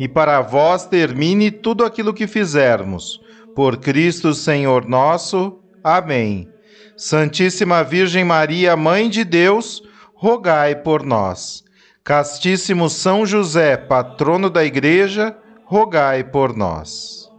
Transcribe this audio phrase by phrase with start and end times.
[0.00, 3.20] e para vós termine tudo aquilo que fizermos.
[3.54, 5.60] Por Cristo Senhor nosso.
[5.84, 6.48] Amém.
[6.96, 9.82] Santíssima Virgem Maria, Mãe de Deus,
[10.14, 11.62] rogai por nós.
[12.02, 17.30] Castíssimo São José, patrono da Igreja, rogai por nós.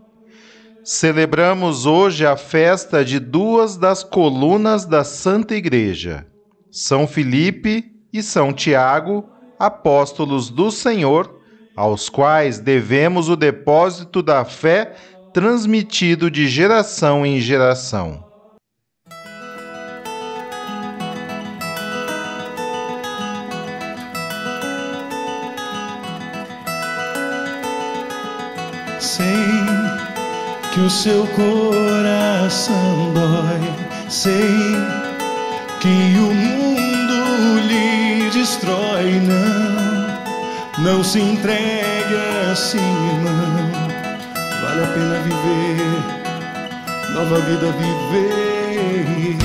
[0.83, 6.27] Celebramos hoje a festa de duas das colunas da Santa Igreja,
[6.69, 9.27] São Filipe e São Tiago,
[9.57, 11.40] apóstolos do Senhor
[11.75, 14.93] aos quais devemos o depósito da fé
[15.33, 18.23] transmitido de geração em geração.
[28.99, 29.25] Sei
[30.73, 32.73] que o seu coração
[33.13, 34.31] dói, sei
[35.79, 39.80] que o mundo lhe destrói, não
[40.81, 42.15] não se entregue
[42.51, 43.71] assim, irmão.
[44.61, 45.77] Vale a pena viver,
[47.13, 49.37] nova vida viver.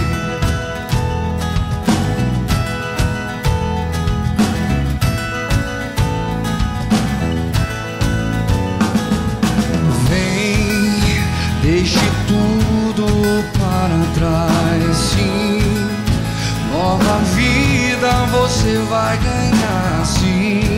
[10.08, 11.20] Vem,
[11.62, 13.06] deixe tudo
[13.58, 15.60] para trás, sim.
[16.72, 20.75] Nova vida você vai ganhar, sim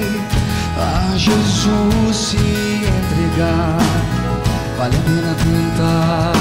[1.19, 3.77] Jesus se entregar.
[4.79, 6.33] Vale a pena tentar,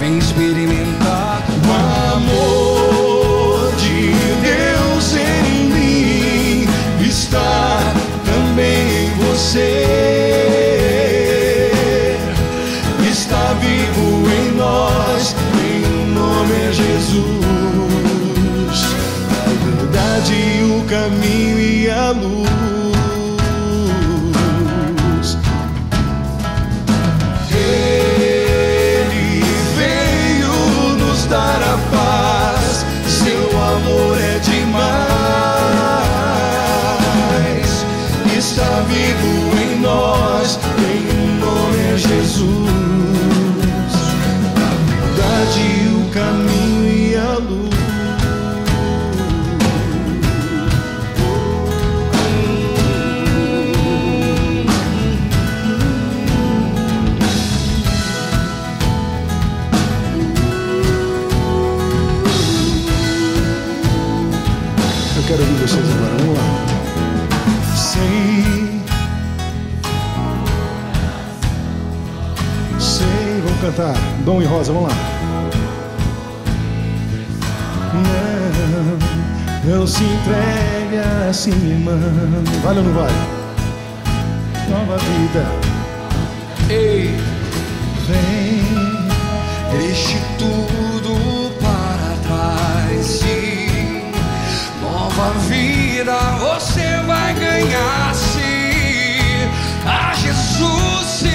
[0.00, 2.73] vem experimentar o amor
[80.34, 82.44] não se mano.
[82.62, 83.14] Vale ou não vale?
[84.68, 85.46] Nova vida.
[86.70, 87.16] Ei,
[88.06, 88.62] vem,
[89.78, 93.06] deixe tudo para trás.
[93.06, 94.12] Sim,
[94.80, 98.14] nova vida você vai ganhar.
[98.14, 99.48] Sim,
[99.86, 101.33] a Jesus se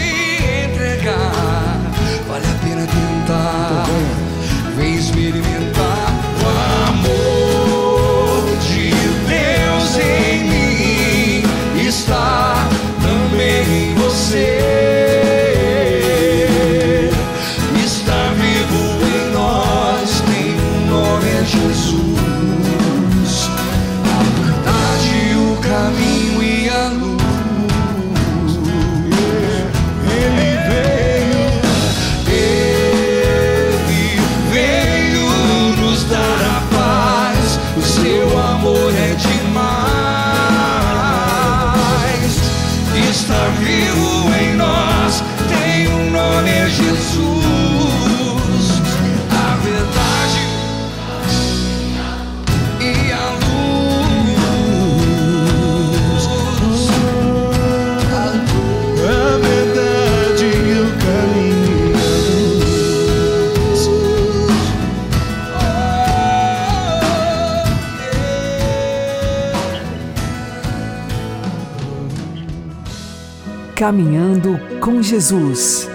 [73.79, 75.89] Caminhando com Jesus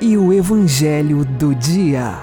[0.00, 2.14] e o Evangelho do Dia.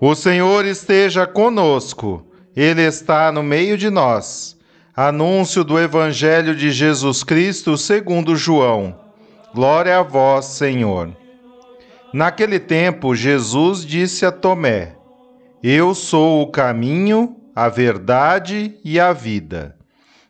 [0.00, 2.24] O Senhor esteja conosco,
[2.56, 4.56] Ele está no meio de nós.
[4.96, 8.98] Anúncio do Evangelho de Jesus Cristo segundo João.
[9.54, 11.14] Glória a vós, Senhor.
[12.10, 14.94] Naquele tempo, Jesus disse a Tomé:
[15.62, 19.78] Eu sou o caminho, a verdade e a vida.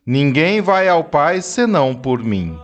[0.07, 2.59] Ninguém vai ao Pai senão por mim.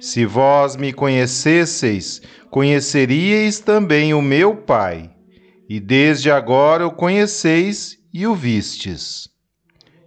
[0.00, 5.10] Se vós me conhecesseis, conheceríeis também o meu Pai,
[5.68, 9.28] e desde agora o conheceis e o vistes.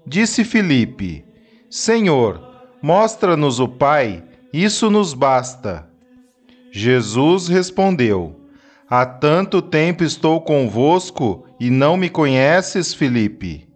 [0.05, 1.23] Disse Filipe:
[1.69, 2.41] Senhor,
[2.81, 5.87] mostra-nos o Pai, isso nos basta.
[6.71, 8.39] Jesus respondeu:
[8.89, 13.67] Há tanto tempo estou convosco e não me conheces, Filipe?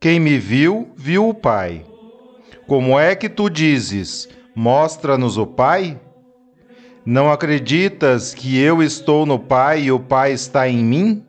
[0.00, 1.84] Quem me viu, viu o Pai.
[2.68, 5.98] Como é que tu dizes: Mostra-nos o Pai?
[7.02, 11.24] Não acreditas que eu estou no Pai e o Pai está em mim?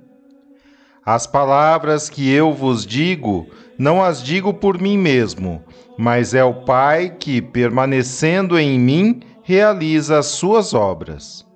[1.05, 3.47] As palavras que eu vos digo,
[3.77, 5.63] não as digo por mim mesmo,
[5.97, 11.47] mas é o Pai que, permanecendo em mim, realiza as suas obras.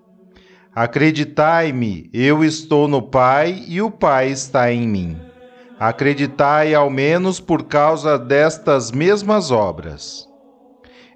[0.74, 5.33] Acreditai-me, eu estou no Pai e o Pai está em mim.
[5.80, 10.28] Acreditai ao menos por causa destas mesmas obras.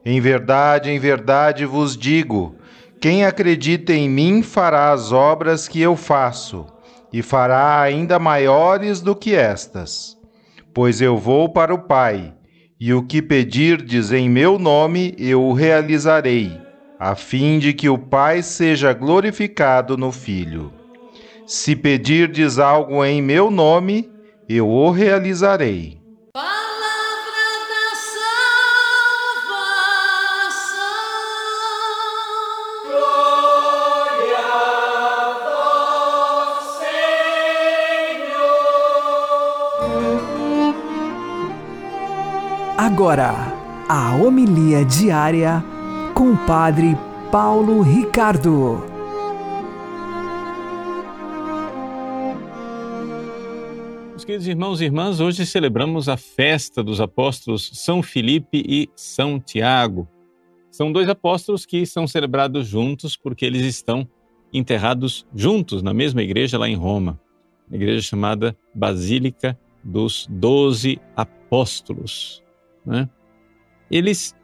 [0.06, 2.56] Em verdade, em verdade vos digo:
[3.00, 6.66] quem acredita em mim fará as obras que eu faço,
[7.12, 10.18] e fará ainda maiores do que estas.
[10.74, 12.34] Pois eu vou para o Pai,
[12.80, 16.68] e o que pedirdes em meu nome eu o realizarei
[17.00, 20.74] a fim de que o Pai seja glorificado no Filho.
[21.46, 24.10] Se pedirdes algo em meu nome,
[24.50, 25.98] eu o realizarei.
[26.34, 26.48] Palavra
[27.68, 27.96] da
[29.44, 29.76] salvação.
[32.86, 36.64] Glória a vós,
[38.00, 38.46] Senhor.
[42.78, 43.34] Agora,
[43.90, 45.62] a homilia diária
[46.14, 46.98] com o Padre
[47.30, 48.97] Paulo Ricardo.
[54.28, 60.06] Queridos irmãos e irmãs, hoje celebramos a festa dos apóstolos São Filipe e São Tiago.
[60.70, 64.06] São dois apóstolos que são celebrados juntos porque eles estão
[64.52, 67.18] enterrados juntos na mesma igreja lá em Roma,
[67.72, 72.44] a igreja chamada Basílica dos Doze Apóstolos.
[72.86, 73.10] Né?
[73.90, 74.36] Eles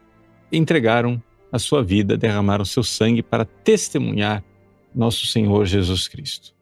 [0.50, 1.22] entregaram
[1.52, 4.42] a sua vida, derramaram seu sangue para testemunhar
[4.94, 6.54] nosso Senhor Jesus Cristo.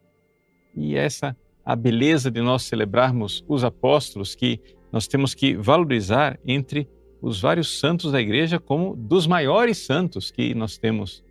[0.75, 4.59] E essa a beleza de nós celebrarmos os apóstolos que
[4.91, 6.87] nós temos que valorizar entre
[7.21, 11.23] os vários santos da igreja como dos maiores santos que nós temos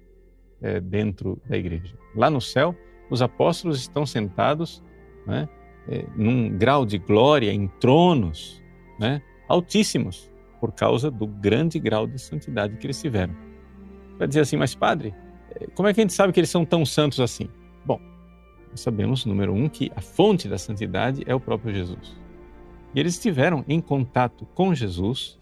[0.61, 1.97] é, dentro da igreja.
[2.17, 2.75] Lá no céu,
[3.11, 4.83] os apóstolos estão sentados
[5.27, 5.49] né,
[5.89, 8.63] é, num grau de glória em tronos
[8.99, 10.31] né, altíssimos
[10.61, 13.53] por causa do grande grau de santidade que eles tiveram
[14.23, 15.13] para dizer assim, mas padre,
[15.57, 17.49] eh, como é que a gente sabe que eles são tão santos assim?
[18.75, 22.17] Sabemos, número um, que a fonte da santidade é o próprio Jesus.
[22.95, 25.39] E eles estiveram em contato com Jesus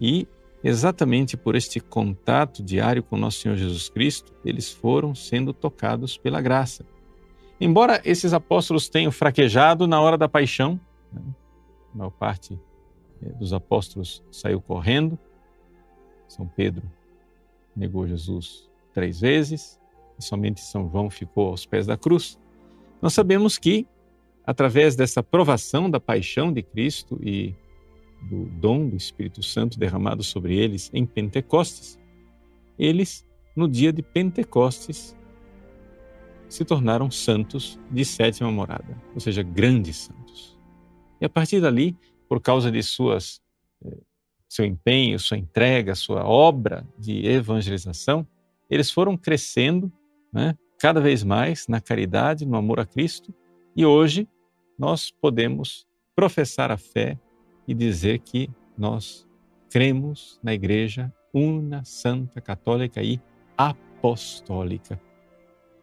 [0.00, 0.26] e,
[0.62, 6.40] exatamente por este contato diário com nosso Senhor Jesus Cristo, eles foram sendo tocados pela
[6.40, 6.84] graça.
[7.60, 10.78] Embora esses apóstolos tenham fraquejado na hora da paixão,
[11.12, 11.22] né?
[11.94, 12.58] a maior parte
[13.22, 15.18] eh, dos apóstolos saiu correndo,
[16.26, 16.82] São Pedro
[17.74, 19.80] negou Jesus três vezes,
[20.18, 22.38] e somente São João ficou aos pés da cruz.
[23.04, 23.86] Nós sabemos que,
[24.46, 27.54] através dessa provação da paixão de Cristo e
[28.30, 31.98] do dom do Espírito Santo derramado sobre eles em Pentecostes,
[32.78, 33.22] eles,
[33.54, 35.14] no dia de Pentecostes,
[36.48, 40.58] se tornaram santos de sétima morada, ou seja, grandes santos.
[41.20, 41.94] E a partir dali,
[42.26, 43.38] por causa de suas
[43.84, 43.98] eh,
[44.48, 48.26] seu empenho, sua entrega, sua obra de evangelização,
[48.70, 49.92] eles foram crescendo
[50.32, 53.34] né, cada vez mais na caridade, no amor a Cristo,
[53.76, 54.28] e hoje
[54.78, 57.18] nós podemos professar a fé
[57.66, 59.26] e dizer que nós
[59.70, 63.20] cremos na Igreja una, santa, católica e
[63.56, 65.00] apostólica.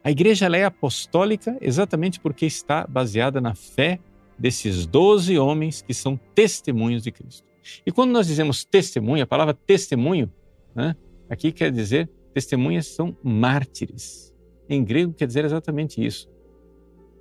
[0.03, 3.99] A igreja é apostólica exatamente porque está baseada na fé
[4.37, 7.47] desses doze homens que são testemunhos de Cristo.
[7.85, 10.31] E quando nós dizemos testemunha, a palavra testemunho,
[10.73, 10.95] né,
[11.29, 14.30] aqui quer dizer testemunhas são mártires.
[14.71, 16.29] Em grego quer dizer exatamente isso.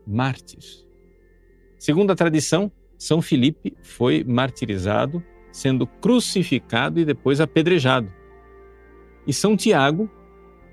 [0.06, 0.86] Mártires.
[1.76, 8.08] Segundo a tradição, São Filipe foi martirizado sendo crucificado e depois apedrejado.
[9.26, 10.08] E São Tiago,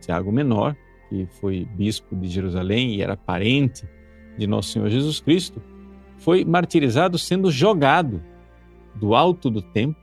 [0.02, 0.78] Tiago Menor,
[1.10, 3.90] que foi bispo de Jerusalém e era parente
[4.38, 5.60] de Nosso Senhor Jesus Cristo,
[6.20, 8.22] foi martirizado sendo jogado
[8.94, 10.00] do alto do templo.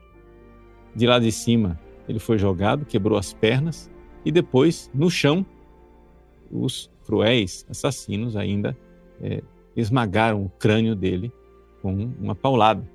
[0.93, 1.79] De lá de cima,
[2.09, 3.89] ele foi jogado, quebrou as pernas
[4.25, 5.47] e depois, no chão,
[6.55, 8.77] os cruéis assassinos ainda
[9.21, 9.43] é,
[9.77, 11.33] esmagaram o crânio dele
[11.83, 12.89] com uma paulada.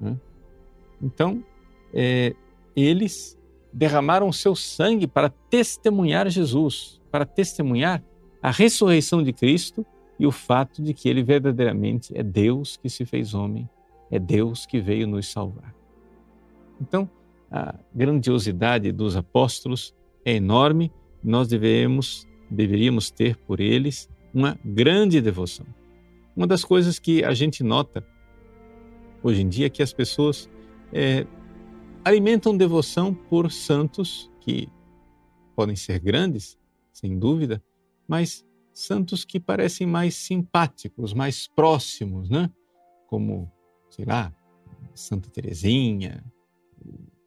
[0.00, 0.16] Né?
[1.00, 1.44] Então,
[1.92, 2.34] é,
[2.74, 3.38] eles
[3.72, 8.02] derramaram seu sangue para testemunhar Jesus, para testemunhar
[8.42, 9.84] a ressurreição de Cristo
[10.18, 13.68] e o fato de que ele verdadeiramente é Deus que se fez homem,
[14.10, 15.74] é Deus que veio nos salvar.
[16.80, 17.08] Então,
[17.50, 25.66] a grandiosidade dos apóstolos é enorme, nós devemos, deveríamos ter por eles uma grande devoção.
[26.36, 28.06] Uma das coisas que a gente nota
[29.22, 30.48] hoje em dia é que as pessoas
[30.92, 31.26] é,
[32.04, 34.68] alimentam devoção por santos que
[35.54, 36.58] podem ser grandes,
[36.92, 37.62] sem dúvida,
[38.06, 42.50] mas santos que parecem mais simpáticos, mais próximos, né?
[43.06, 43.50] Como,
[43.88, 44.32] sei lá,
[44.94, 46.22] Santa Teresinha,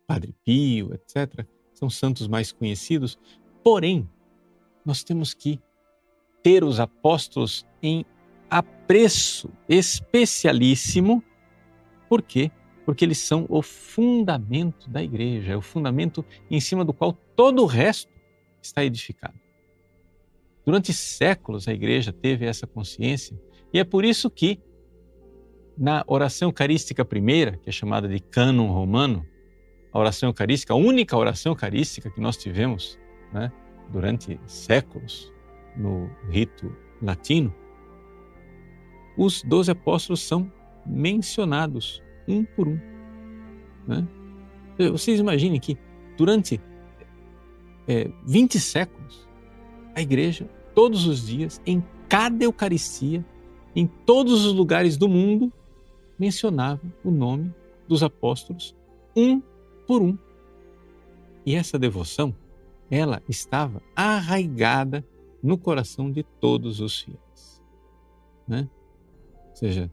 [0.08, 1.46] Padre Pio, etc.
[1.74, 3.18] São santos mais conhecidos.
[3.64, 4.08] Porém,
[4.86, 5.60] nós temos que
[6.42, 8.06] ter os apóstolos em
[8.50, 11.24] apreço especialíssimo.
[12.08, 12.52] Por quê?
[12.86, 17.62] Porque eles são o fundamento da igreja, é o fundamento em cima do qual todo
[17.62, 18.12] o resto
[18.62, 19.40] está edificado.
[20.66, 23.40] Durante séculos a igreja teve essa consciência
[23.72, 24.60] e é por isso que
[25.78, 29.26] na oração eucarística primeira, que é chamada de cânon romano,
[29.94, 33.00] a oração eucarística, a única oração eucarística que nós tivemos
[33.34, 33.52] né,
[33.92, 35.32] durante séculos
[35.76, 37.54] no rito latino,
[39.18, 40.52] os doze apóstolos são
[40.86, 42.80] mencionados um por um.
[43.88, 44.08] Né?
[44.92, 45.78] Vocês imaginem que
[46.18, 46.60] durante
[47.88, 49.28] é, 20 séculos
[49.96, 53.26] a igreja todos os dias, em cada Eucaristia,
[53.76, 55.52] em todos os lugares do mundo,
[56.18, 57.54] mencionava o nome
[57.88, 58.76] dos apóstolos,
[59.16, 59.42] um
[59.86, 60.18] por um.
[61.46, 62.34] E essa devoção,
[62.90, 65.06] ela estava arraigada
[65.42, 67.64] no coração de todos os fiéis.
[68.48, 68.68] Né?
[69.50, 69.92] Ou seja,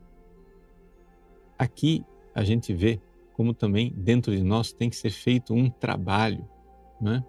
[1.58, 3.00] aqui a gente vê
[3.32, 6.48] como também dentro de nós tem que ser feito um trabalho
[7.00, 7.22] né?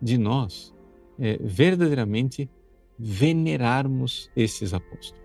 [0.00, 0.72] de nós
[1.18, 2.48] é, verdadeiramente
[2.98, 5.22] venerarmos esses apóstolos.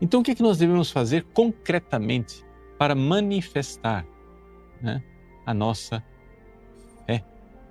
[0.00, 2.44] Então, o que, é que nós devemos fazer concretamente
[2.78, 4.06] para manifestar
[4.82, 5.02] né,
[5.46, 6.04] a nossa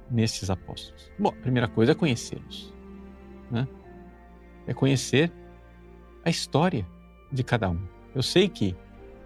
[0.09, 1.11] nesses apóstolos?
[1.17, 2.73] Bom, a primeira coisa é conhecê-los.
[3.51, 3.67] Né?
[4.67, 5.31] É conhecer
[6.23, 6.87] a história
[7.31, 7.79] de cada um.
[8.15, 8.75] Eu sei que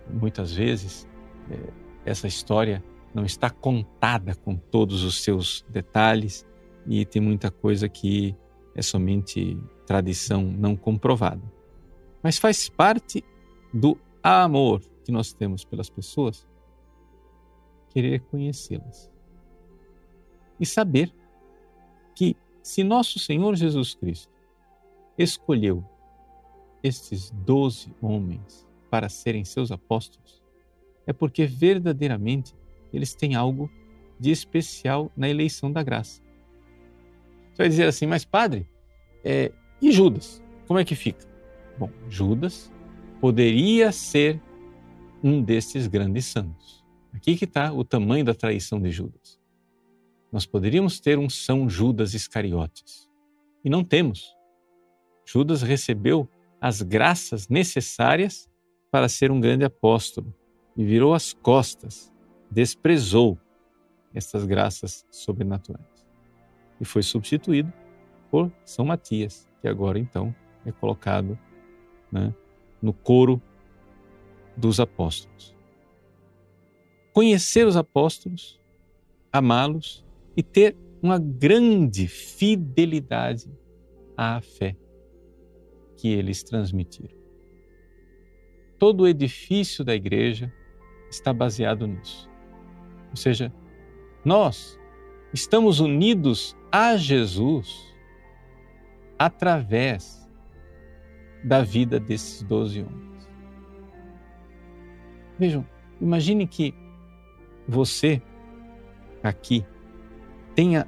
[0.10, 1.07] muitas vezes
[1.51, 1.74] é,
[2.05, 6.46] essa história não está contada com todos os seus detalhes
[6.86, 8.36] e tem muita coisa que
[8.75, 11.41] é somente tradição não comprovada.
[12.22, 13.24] Mas faz parte
[13.74, 16.48] do amor que nós temos pelas pessoas
[17.89, 19.12] querer conhecê-las.
[20.60, 21.14] E saber
[22.16, 24.34] que se nosso Senhor Jesus Cristo
[25.18, 25.84] escolheu
[26.84, 30.44] estes doze homens para serem seus apóstolos,
[31.06, 32.56] é porque verdadeiramente
[32.94, 33.70] eles têm algo
[34.20, 36.22] de especial na eleição da graça.
[37.52, 38.68] Você vai dizer assim, mas padre,
[39.24, 40.44] é, e Judas?
[40.68, 41.26] Como é que fica?
[41.78, 42.72] Bom, Judas
[43.20, 44.42] poderia ser
[45.24, 46.86] um desses grandes santos.
[47.14, 49.40] Aqui que está o tamanho da traição de Judas.
[50.31, 53.10] Nós poderíamos ter um São Judas Iscariotes.
[53.63, 54.36] E não temos.
[55.25, 56.29] Judas recebeu
[56.60, 58.50] as graças necessárias
[58.89, 60.34] para ser um grande apóstolo
[60.75, 62.12] e virou as costas,
[62.50, 63.38] desprezou
[64.13, 65.98] essas graças sobrenaturais
[66.79, 67.72] e foi substituído
[68.29, 70.34] por São Matias, que agora então
[70.65, 71.38] é colocado
[72.12, 72.34] né,
[72.81, 73.41] no coro
[74.55, 75.55] dos apóstolos.
[77.13, 78.60] Conhecer os apóstolos,
[79.31, 80.05] amá-los
[80.38, 83.51] e ter uma grande fidelidade
[84.15, 84.77] à fé
[85.98, 87.17] que eles transmitiram.
[88.77, 90.53] Todo o edifício da igreja
[91.10, 92.29] está baseado nisso.
[93.10, 93.51] Ou seja,
[94.24, 94.79] nós
[95.34, 97.96] estamos unidos a Jesus
[99.17, 100.29] através
[101.44, 103.29] da vida desses doze homens.
[105.39, 105.65] Vejam,
[106.00, 106.75] imagine que
[107.67, 108.22] você
[109.24, 109.65] aqui
[110.58, 110.88] tenha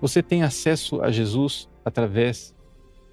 [0.00, 2.56] você tem acesso a Jesus através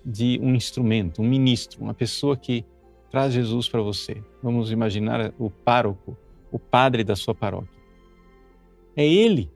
[0.03, 2.65] de um instrumento, um ministro, uma pessoa que
[3.11, 4.23] traz Jesus para você.
[4.41, 6.17] Vamos imaginar o pároco,
[6.51, 7.79] o padre da sua paróquia.
[8.95, 9.51] É Ele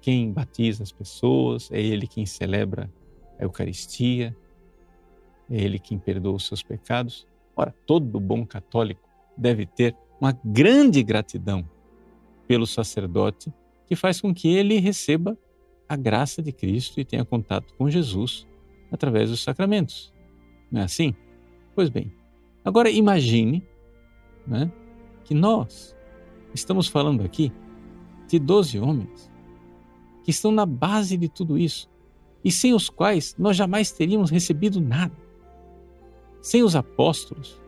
[0.00, 2.90] quem batiza as pessoas, é Ele quem celebra
[3.38, 4.36] a Eucaristia,
[5.48, 7.28] é Ele quem perdoa os seus pecados.
[7.54, 11.68] Ora, todo bom católico deve ter uma grande gratidão
[12.48, 13.52] pelo sacerdote
[13.86, 15.38] que faz com que ele receba
[15.90, 18.46] a graça de Cristo e tenha contato com Jesus
[18.92, 20.14] através dos sacramentos.
[20.70, 21.12] Não é assim?
[21.74, 22.12] Pois bem,
[22.64, 23.66] agora imagine
[24.46, 24.70] né,
[25.24, 25.96] que nós
[26.54, 27.52] estamos falando aqui
[28.28, 29.28] de 12 homens
[30.22, 31.90] que estão na base de tudo isso
[32.44, 35.16] e sem os quais nós jamais teríamos recebido nada.
[36.40, 37.60] Sem os apóstolos,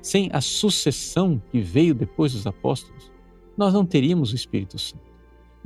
[0.00, 3.12] sem a sucessão que veio depois dos apóstolos,
[3.58, 5.04] nós não teríamos o Espírito Santo,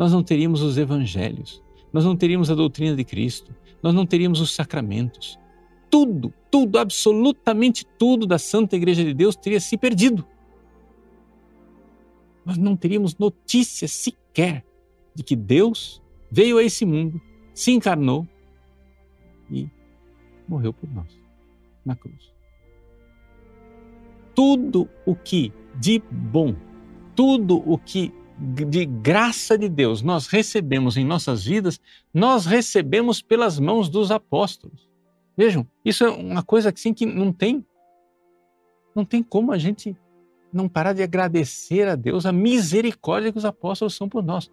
[0.00, 4.40] nós não teríamos os evangelhos, nós não teríamos a doutrina de Cristo, nós não teríamos
[4.40, 5.38] os sacramentos.
[5.90, 10.26] Tudo, tudo, absolutamente tudo da Santa Igreja de Deus teria se perdido.
[12.46, 14.64] Nós não teríamos notícia sequer
[15.14, 17.20] de que Deus veio a esse mundo,
[17.52, 18.26] se encarnou
[19.50, 19.68] e
[20.48, 21.14] morreu por nós
[21.84, 22.32] na cruz.
[24.34, 26.56] Tudo o que de bom,
[27.14, 31.78] tudo o que de graça de Deus nós recebemos em nossas vidas,
[32.12, 34.88] nós recebemos pelas mãos dos apóstolos.
[35.36, 37.64] Vejam, isso é uma coisa assim que não tem
[38.94, 39.96] não tem como a gente
[40.52, 44.50] não parar de agradecer a Deus a misericórdia que os apóstolos são por nós.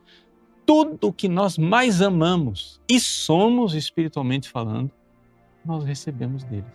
[0.66, 4.92] Tudo o que nós mais amamos e somos espiritualmente falando,
[5.66, 6.72] nós recebemos deles.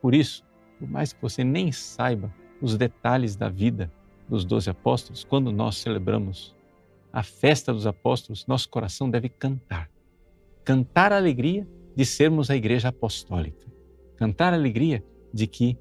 [0.00, 0.44] Por isso,
[0.78, 3.92] por mais que você nem saiba os detalhes da vida
[4.28, 6.54] dos doze apóstolos, quando nós celebramos
[7.12, 9.90] a festa dos apóstolos, nosso coração deve cantar.
[10.64, 13.66] Cantar a alegria de sermos a igreja apostólica.
[14.16, 15.78] Cantar a alegria de que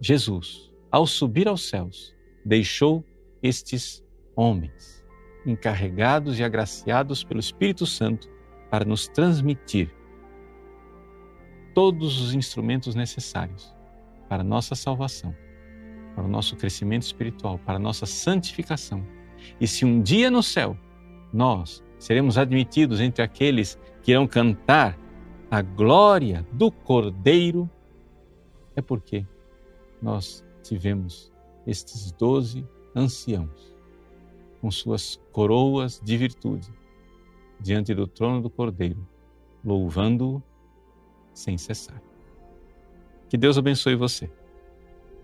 [0.00, 3.04] Jesus, ao subir aos céus, deixou
[3.42, 5.04] estes homens
[5.44, 8.28] encarregados e agraciados pelo Espírito Santo
[8.70, 9.94] para nos transmitir
[11.74, 13.74] todos os instrumentos necessários
[14.28, 15.34] para nossa salvação
[16.16, 19.06] para o nosso crescimento espiritual, para a nossa santificação.
[19.60, 20.76] E se um dia no céu
[21.30, 24.98] nós seremos admitidos entre aqueles que irão cantar
[25.50, 27.68] a glória do Cordeiro,
[28.74, 29.26] é porque
[30.00, 31.30] nós tivemos
[31.66, 33.76] estes doze anciãos
[34.60, 36.72] com suas coroas de virtude
[37.60, 39.06] diante do trono do Cordeiro,
[39.62, 40.42] louvando-o
[41.34, 42.02] sem cessar.
[43.28, 44.30] Que Deus abençoe você.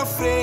[0.00, 0.39] I'm afraid.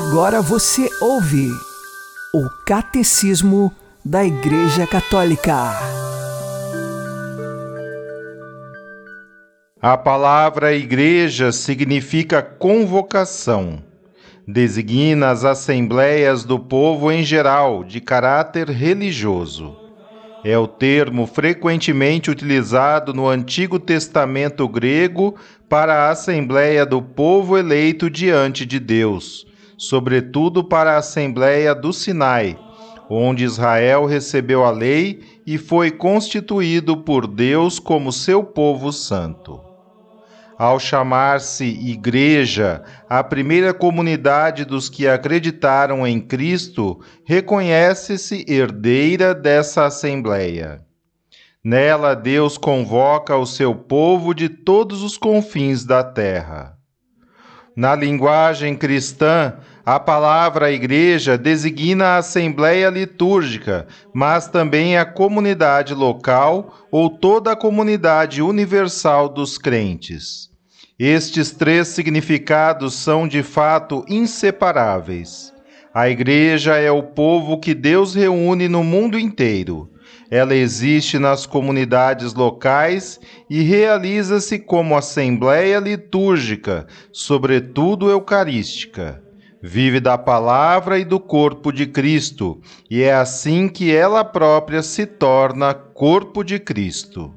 [0.00, 1.50] Agora você ouve
[2.32, 3.70] o Catecismo
[4.02, 5.74] da Igreja Católica.
[9.78, 13.82] A palavra igreja significa convocação.
[14.48, 19.76] Designa as assembleias do povo em geral, de caráter religioso.
[20.42, 25.34] É o termo frequentemente utilizado no Antigo Testamento grego
[25.68, 29.49] para a assembleia do povo eleito diante de Deus
[29.80, 32.58] sobretudo para a Assembleia do Sinai,
[33.08, 39.58] onde Israel recebeu a lei e foi constituído por Deus como seu povo santo.
[40.58, 50.82] Ao chamar-se Igreja, a primeira comunidade dos que acreditaram em Cristo reconhece-se herdeira dessa Assembleia.
[51.64, 56.76] Nela, Deus convoca o seu povo de todos os confins da terra.
[57.74, 66.74] Na linguagem cristã, a palavra igreja designa a assembleia litúrgica, mas também a comunidade local
[66.90, 70.50] ou toda a comunidade universal dos crentes.
[70.98, 75.50] Estes três significados são de fato inseparáveis.
[75.94, 79.90] A igreja é o povo que Deus reúne no mundo inteiro.
[80.30, 89.29] Ela existe nas comunidades locais e realiza-se como assembleia litúrgica, sobretudo eucarística
[89.62, 95.06] vive da palavra e do corpo de Cristo, e é assim que ela própria se
[95.06, 97.34] torna corpo de Cristo.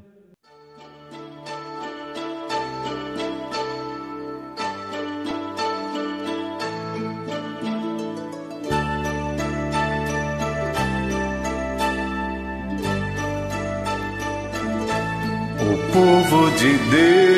[15.60, 17.33] O povo de Deus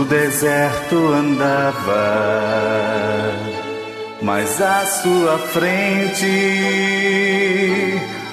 [0.00, 1.84] no deserto andava,
[4.22, 6.24] mas à sua frente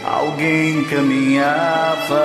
[0.05, 2.23] alguém caminhava.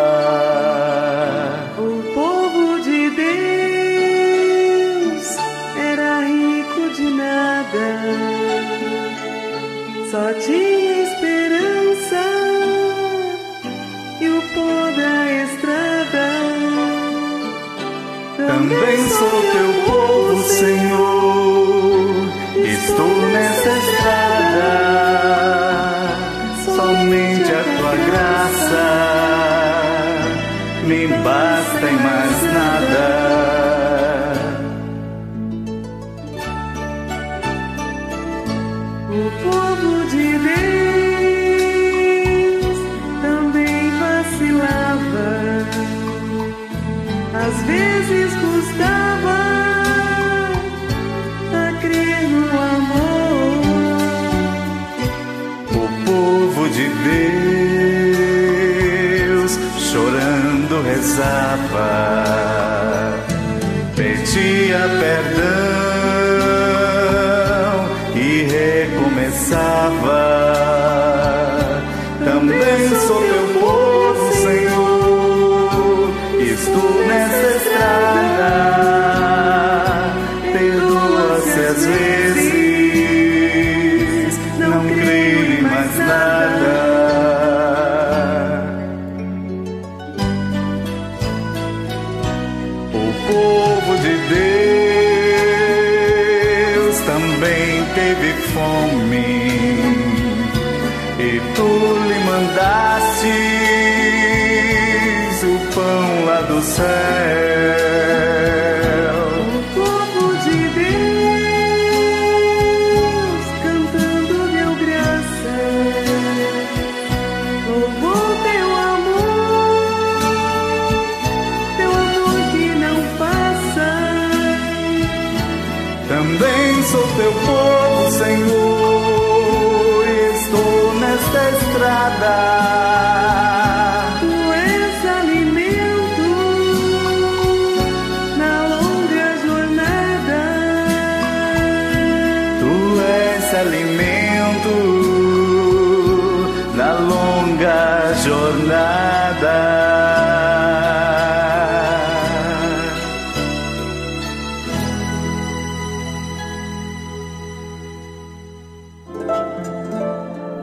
[131.51, 133.12] Estrada.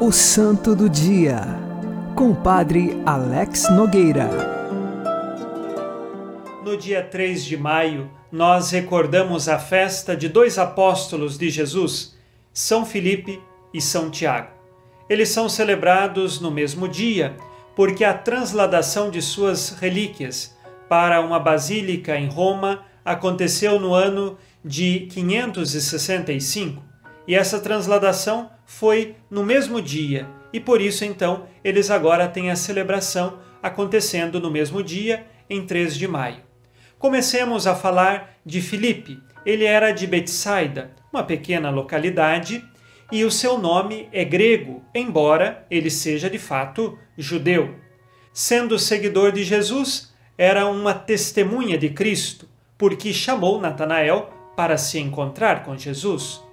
[0.09, 1.39] O Santo do Dia,
[2.15, 4.27] com o Padre Alex Nogueira.
[6.65, 12.17] No dia 3 de maio, nós recordamos a festa de dois apóstolos de Jesus,
[12.51, 13.39] São Filipe
[13.71, 14.49] e São Tiago.
[15.07, 17.37] Eles são celebrados no mesmo dia,
[17.75, 20.57] porque a transladação de suas relíquias
[20.89, 26.81] para uma basílica em Roma aconteceu no ano de 565
[27.27, 32.55] e essa transladação foi no mesmo dia, e por isso então eles agora têm a
[32.55, 36.43] celebração acontecendo no mesmo dia, em 3 de maio.
[36.99, 39.19] Comecemos a falar de Filipe.
[39.43, 42.63] Ele era de Betsaida, uma pequena localidade,
[43.11, 47.73] e o seu nome é grego, embora ele seja de fato judeu.
[48.31, 55.63] Sendo seguidor de Jesus, era uma testemunha de Cristo, porque chamou Natanael para se encontrar
[55.63, 56.47] com Jesus.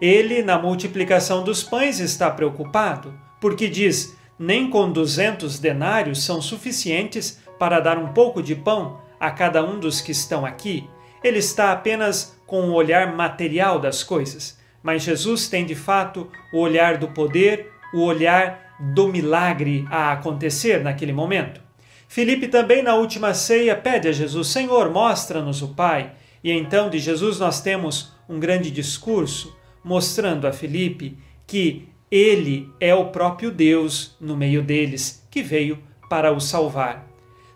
[0.00, 7.38] Ele, na multiplicação dos pães, está preocupado, porque diz: nem com duzentos denários são suficientes
[7.58, 10.88] para dar um pouco de pão a cada um dos que estão aqui.
[11.22, 16.58] Ele está apenas com o olhar material das coisas, mas Jesus tem de fato o
[16.58, 21.60] olhar do poder, o olhar do milagre a acontecer naquele momento.
[22.08, 26.12] Filipe também na última ceia pede a Jesus: Senhor, mostra-nos o Pai.
[26.42, 31.16] E então de Jesus nós temos um grande discurso mostrando a Filipe
[31.46, 37.06] que ele é o próprio Deus no meio deles, que veio para o salvar.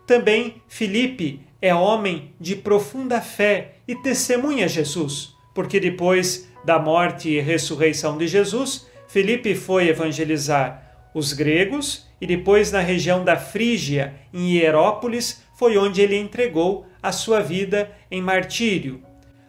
[0.06, 7.40] Também Filipe é homem de profunda fé e testemunha Jesus, porque depois da morte e
[7.40, 14.56] ressurreição de Jesus, Filipe foi evangelizar os gregos e depois na região da Frígia, em
[14.56, 19.02] Hierópolis, foi onde ele entregou a sua vida em martírio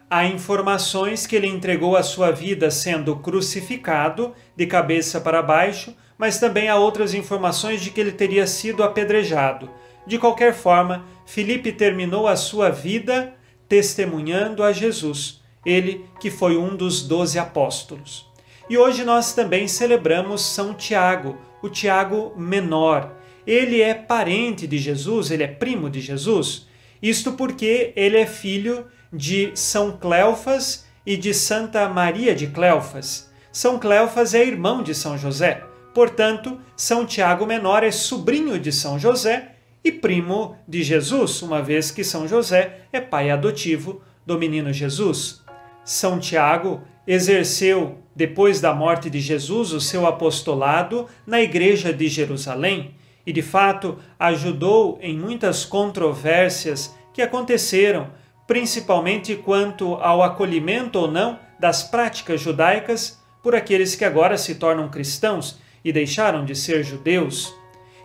[0.08, 6.38] Há informações que ele entregou a sua vida sendo crucificado, de cabeça para baixo, mas
[6.38, 9.68] também há outras informações de que ele teria sido apedrejado.
[10.06, 13.34] De qualquer forma, Filipe terminou a sua vida
[13.68, 18.30] testemunhando a Jesus, ele que foi um dos doze apóstolos.
[18.70, 23.12] E hoje nós também celebramos São Tiago, o Tiago menor.
[23.44, 26.68] Ele é parente de Jesus, ele é primo de Jesus.
[27.02, 33.30] Isto porque ele é filho de São Cleofas e de Santa Maria de Cleofas.
[33.50, 38.98] São Cleofas é irmão de São José, portanto, São Tiago Menor é sobrinho de São
[38.98, 39.52] José
[39.82, 45.42] e primo de Jesus, uma vez que São José é pai adotivo do menino Jesus.
[45.84, 52.94] São Tiago exerceu, depois da morte de Jesus, o seu apostolado na Igreja de Jerusalém
[53.24, 58.10] e, de fato, ajudou em muitas controvérsias que aconteceram
[58.46, 64.88] principalmente quanto ao acolhimento ou não das práticas judaicas por aqueles que agora se tornam
[64.88, 67.54] cristãos e deixaram de ser judeus.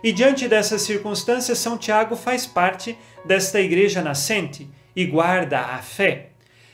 [0.02, 6.30] E diante dessas circunstâncias, São Tiago faz parte desta igreja nascente e guarda a fé.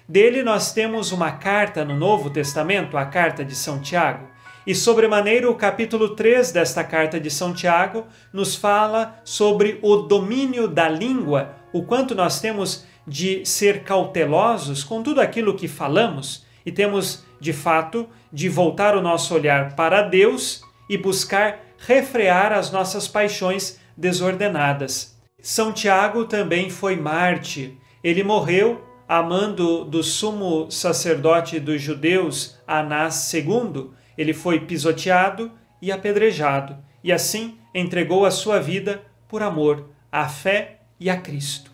[0.09, 4.27] Dele nós temos uma carta no Novo Testamento, a carta de São Tiago.
[4.67, 10.69] E sobremaneira o capítulo 3 desta carta de São Tiago nos fala sobre o domínio
[10.69, 16.71] da língua, o quanto nós temos de ser cautelosos com tudo aquilo que falamos e
[16.71, 23.09] temos, de fato, de voltar o nosso olhar para Deus e buscar refrear as nossas
[23.09, 25.17] paixões desordenadas.
[25.41, 27.73] São Tiago também foi mártir.
[28.05, 33.91] Ele morreu amando do sumo sacerdote dos judeus, Anás II.
[34.17, 40.81] Ele foi pisoteado e apedrejado, e assim entregou a sua vida por amor à fé
[41.01, 41.68] e a Cristo.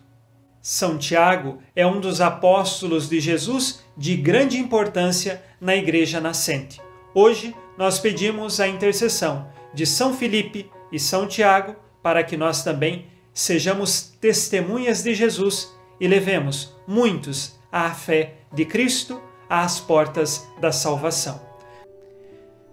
[0.67, 6.81] São Tiago é um dos apóstolos de Jesus de grande importância na Igreja nascente.
[7.15, 13.09] Hoje nós pedimos a intercessão de São Filipe e São Tiago para que nós também
[13.35, 21.43] sejamos testemunhas de Jesus e levemos muitos à fé de Cristo às portas da salvação.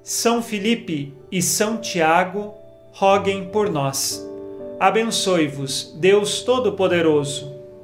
[0.02, 2.54] São Filipe e São Tiago,
[2.94, 4.26] roguem por nós.
[4.80, 7.60] Abençoe-vos, Deus Todo-Poderoso.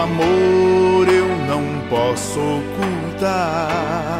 [0.00, 4.17] Amor eu não posso ocultar.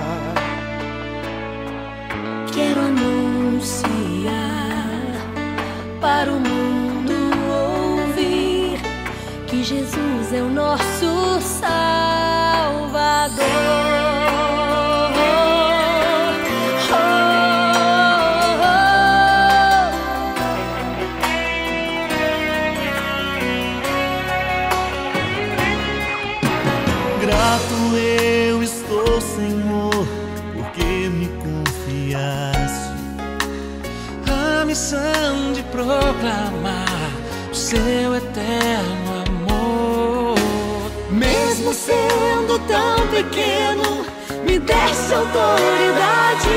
[43.18, 44.07] Pequeno,
[44.44, 46.48] me desse autoridade.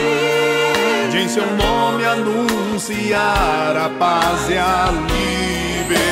[1.11, 4.89] De em seu nome anunciar a paz e a
[5.87, 6.11] liberdade.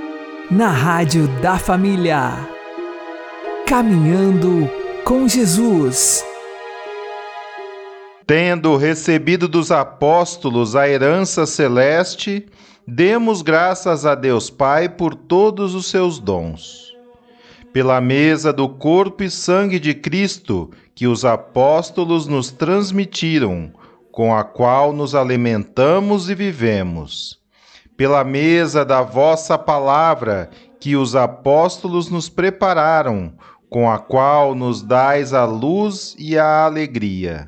[0.51, 2.33] na Rádio da Família.
[3.65, 4.69] Caminhando
[5.05, 6.25] com Jesus.
[8.27, 12.47] Tendo recebido dos apóstolos a herança celeste,
[12.85, 16.91] demos graças a Deus Pai por todos os seus dons.
[17.71, 23.71] Pela mesa do corpo e sangue de Cristo que os apóstolos nos transmitiram,
[24.11, 27.40] com a qual nos alimentamos e vivemos.
[28.01, 30.49] Pela mesa da vossa palavra
[30.79, 33.31] que os apóstolos nos prepararam,
[33.69, 37.47] com a qual nos dais a luz e a alegria.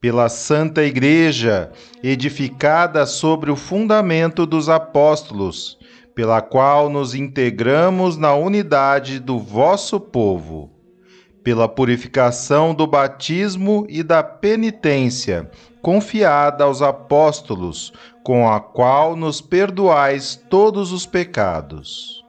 [0.00, 1.70] Pela Santa Igreja,
[2.02, 5.76] edificada sobre o fundamento dos apóstolos,
[6.14, 10.70] pela qual nos integramos na unidade do vosso povo,
[11.44, 15.50] pela purificação do batismo e da penitência,
[15.82, 22.24] confiada aos apóstolos, com a qual nos perdoais todos os pecados.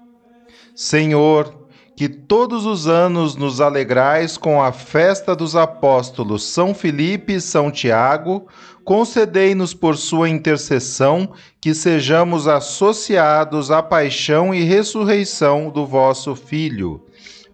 [0.75, 1.61] Senhor,
[1.95, 7.69] que todos os anos nos alegrais com a festa dos apóstolos São Filipe e São
[7.69, 8.47] Tiago,
[8.83, 11.31] concedei-nos por sua intercessão
[11.61, 17.05] que sejamos associados à paixão e ressurreição do vosso Filho,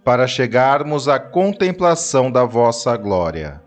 [0.03, 3.66] para chegarmos à contemplação da vossa glória.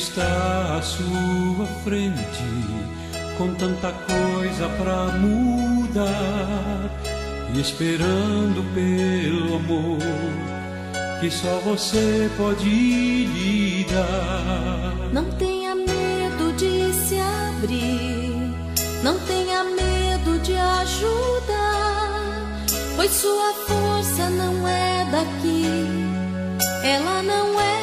[0.00, 2.42] Está à sua frente,
[3.36, 6.90] com tanta coisa pra mudar,
[7.54, 9.98] e esperando pelo amor
[11.20, 15.10] que só você pode lhe dar.
[15.12, 18.54] Não tenha medo de se abrir,
[19.04, 22.16] não tenha medo de ajudar,
[22.96, 25.66] pois sua força não é daqui,
[26.82, 27.79] ela não é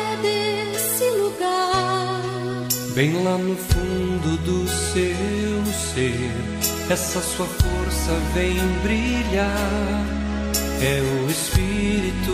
[2.97, 6.31] Bem lá no fundo do seu ser,
[6.89, 10.03] essa sua força vem brilhar.
[10.81, 12.33] É o Espírito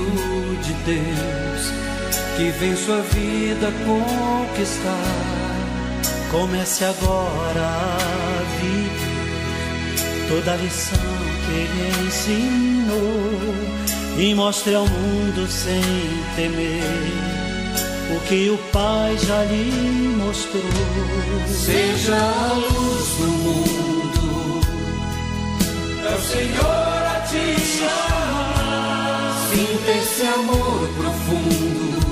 [0.63, 1.67] de Deus
[2.37, 4.87] que vem sua vida conquistar.
[6.31, 10.97] Comece agora a viver toda a lição
[11.45, 13.53] que ele ensinou
[14.17, 15.83] e mostre ao mundo sem
[16.37, 17.42] temer
[18.15, 20.61] o que o Pai já lhe mostrou.
[21.47, 24.61] Seja a luz do mundo,
[26.09, 29.33] é o Senhor a te chamar.
[29.49, 32.03] Sinta esse amor profundo,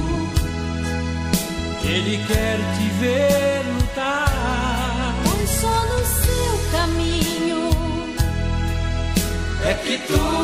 [1.83, 5.15] Ele quer te ver lutar.
[5.25, 7.69] Pois só no seu caminho
[9.65, 10.40] é que tudo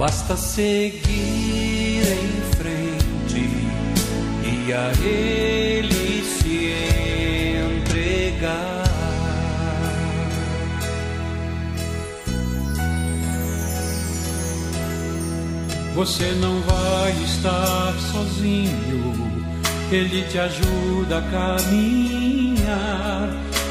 [0.00, 1.02] Basta seguir
[2.00, 3.50] em frente
[4.42, 6.72] e a Ele se
[7.76, 8.84] entregar.
[15.94, 19.44] Você não vai estar sozinho,
[19.92, 23.28] Ele te ajuda a caminhar.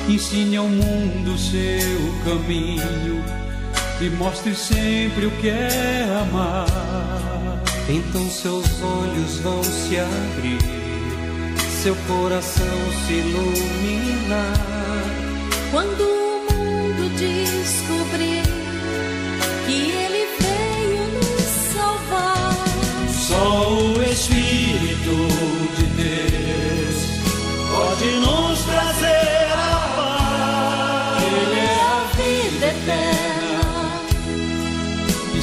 [0.07, 3.38] Ensine ao mundo seu caminho
[4.01, 6.65] e mostre sempre o que é amar.
[7.89, 10.59] Então seus olhos vão se abrir,
[11.81, 12.65] seu coração
[13.05, 14.53] se iluminar.
[15.71, 18.38] quando o mundo descobrir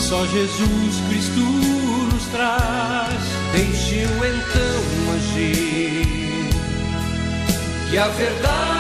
[0.09, 3.23] só Jesus Cristo nos traz.
[3.53, 6.49] Deixe-o então agir,
[7.91, 8.76] que a verdade